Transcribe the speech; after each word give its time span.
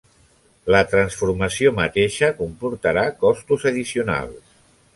La 0.75 0.79
transformació 0.93 1.73
mateixa 1.81 2.29
comportarà 2.39 3.03
costos 3.27 3.69
addicionals. 3.73 4.57